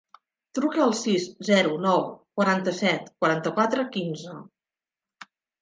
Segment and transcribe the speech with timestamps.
[0.59, 2.01] Truca al sis, zero, nou,
[2.41, 4.39] quaranta-set, quaranta-quatre, quinze.